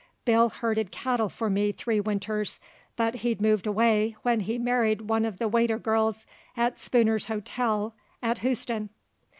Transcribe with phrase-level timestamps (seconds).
[0.25, 2.59] Bill herded cattle for me three winters,
[2.95, 6.25] but hed moved away when he married one uv the waiter girls
[6.57, 8.89] at Spooner's Hotel at Hoost'n.